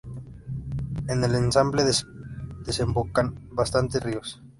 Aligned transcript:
En 1.09 1.23
el 1.23 1.35
embalse 1.35 2.07
desembocan 2.65 3.35
bastantes 3.51 4.01
ríos. 4.01 4.41